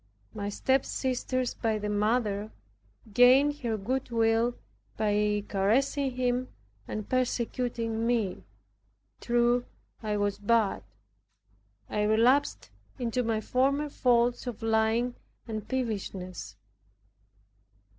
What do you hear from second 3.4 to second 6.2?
her goodwill by caressing